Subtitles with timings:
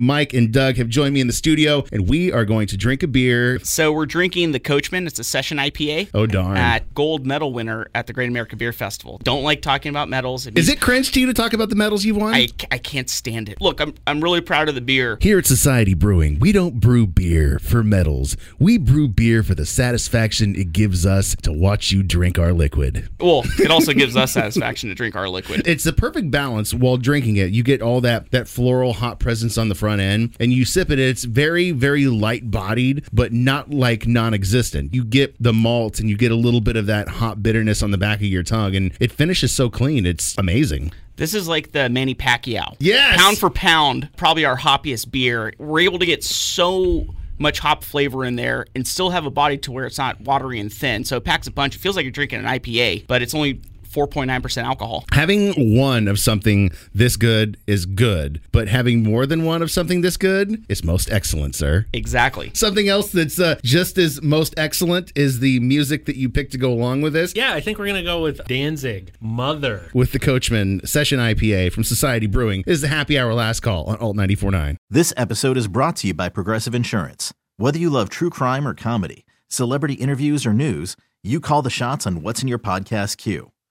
[0.00, 3.04] Mike and Doug have joined me in the studio, and we are going to drink
[3.04, 3.60] a beer.
[3.60, 5.06] So we're drinking the Coachman.
[5.06, 6.10] It's a session IPA.
[6.12, 6.56] Oh, darn.
[6.56, 9.20] At gold medal winner at the Great American Beer Festival.
[9.22, 10.48] Don't like talking about medals.
[10.48, 12.34] Is it cringe to you to talk about the medals you've won?
[12.34, 13.60] I, I can't stand it.
[13.60, 15.16] Look, I'm, I'm really proud of the beer.
[15.20, 18.36] Here at Society Brewing, we don't brew beer for medals.
[18.58, 23.10] We brew beer for the satisfaction it gives us to watch you drink our liquid.
[23.20, 25.68] Well, it also gives us satisfaction to drink our liquid.
[25.68, 27.52] It's the perfect balance while drinking it.
[27.52, 30.90] You get all that that floral hop presence on the front end, and you sip
[30.90, 30.98] it.
[30.98, 34.94] It's very very light bodied, but not like non-existent.
[34.94, 37.90] You get the malts, and you get a little bit of that hop bitterness on
[37.90, 40.06] the back of your tongue, and it finishes so clean.
[40.06, 40.90] It's amazing.
[41.16, 42.76] This is like the Manny Pacquiao.
[42.78, 43.20] Yes!
[43.20, 45.52] Pound for pound, probably our hoppiest beer.
[45.58, 47.06] We're able to get so
[47.38, 50.60] much hop flavor in there and still have a body to where it's not watery
[50.60, 51.04] and thin.
[51.04, 51.76] So it packs a punch.
[51.76, 53.60] It feels like you're drinking an IPA, but it's only
[53.94, 55.04] 4.9% alcohol.
[55.12, 60.00] Having one of something this good is good, but having more than one of something
[60.00, 61.86] this good is most excellent, sir.
[61.92, 62.50] Exactly.
[62.54, 66.58] Something else that's uh, just as most excellent is the music that you picked to
[66.58, 67.32] go along with this.
[67.34, 69.88] Yeah, I think we're gonna go with Danzig, Mother.
[69.94, 73.84] With the Coachman Session IPA from Society Brewing this is the happy hour last call
[73.84, 74.76] on Alt 94.9.
[74.90, 77.32] This episode is brought to you by Progressive Insurance.
[77.56, 82.06] Whether you love true crime or comedy, celebrity interviews or news, you call the shots
[82.06, 83.50] on what's in your podcast queue.